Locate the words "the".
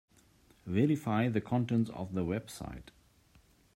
1.29-1.41, 2.15-2.21